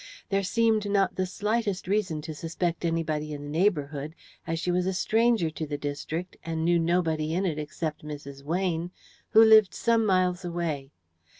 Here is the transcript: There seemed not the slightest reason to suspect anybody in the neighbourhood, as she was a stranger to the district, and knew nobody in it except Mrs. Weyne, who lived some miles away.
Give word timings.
There 0.29 0.41
seemed 0.41 0.89
not 0.89 1.15
the 1.15 1.27
slightest 1.27 1.87
reason 1.87 2.23
to 2.23 2.33
suspect 2.33 2.83
anybody 2.85 3.33
in 3.33 3.43
the 3.43 3.49
neighbourhood, 3.49 4.15
as 4.47 4.57
she 4.59 4.71
was 4.71 4.87
a 4.87 4.95
stranger 4.95 5.51
to 5.51 5.67
the 5.67 5.77
district, 5.77 6.37
and 6.43 6.65
knew 6.65 6.79
nobody 6.79 7.35
in 7.35 7.45
it 7.45 7.59
except 7.59 8.03
Mrs. 8.03 8.41
Weyne, 8.43 8.89
who 9.29 9.43
lived 9.45 9.75
some 9.75 10.03
miles 10.03 10.43
away. 10.43 10.89